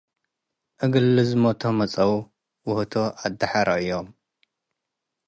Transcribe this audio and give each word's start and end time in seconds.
እግል 0.83 1.05
ልዝመቶ 1.15 1.61
መጽአው፣ 1.79 2.11
ወህቱ 2.67 2.93
አደሐ 3.25 3.51
ረአዮም፣ 3.67 4.07
ላሊ 4.07 4.15